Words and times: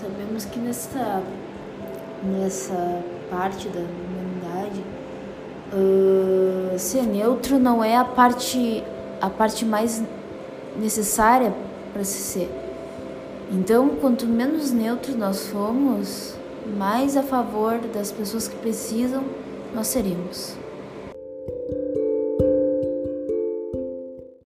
Sabemos 0.00 0.44
que 0.44 0.60
nessa, 0.60 1.22
nessa 2.22 3.02
parte 3.28 3.68
da 3.68 3.80
humanidade, 3.80 4.84
uh, 5.72 6.78
ser 6.78 7.02
neutro 7.02 7.58
não 7.58 7.82
é 7.82 7.96
a 7.96 8.04
parte, 8.04 8.84
a 9.20 9.28
parte 9.28 9.64
mais 9.64 10.00
necessária 10.78 11.52
para 11.92 12.04
se 12.04 12.18
ser. 12.18 12.48
Então, 13.50 13.88
quanto 14.00 14.24
menos 14.24 14.70
neutros 14.70 15.16
nós 15.16 15.48
formos, 15.48 16.34
mais 16.76 17.16
a 17.16 17.22
favor 17.24 17.78
das 17.92 18.12
pessoas 18.12 18.46
que 18.46 18.56
precisam 18.56 19.24
nós 19.74 19.88
seremos. 19.88 20.56